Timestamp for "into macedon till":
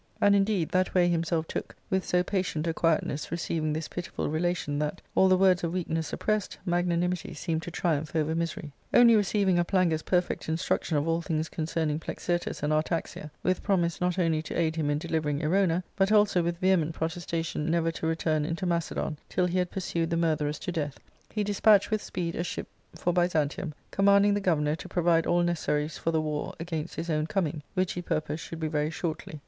18.43-19.45